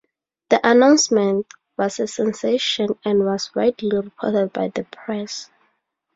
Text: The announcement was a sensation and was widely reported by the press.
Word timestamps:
The 0.49 0.59
announcement 0.67 1.45
was 1.77 1.99
a 1.99 2.07
sensation 2.07 2.97
and 3.05 3.23
was 3.23 3.53
widely 3.53 3.95
reported 3.95 4.51
by 4.51 4.69
the 4.69 4.83
press. 4.85 5.51